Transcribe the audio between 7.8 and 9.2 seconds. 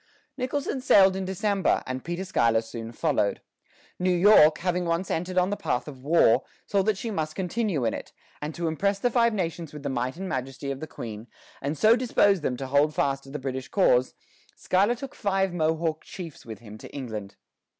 in it; and to impress the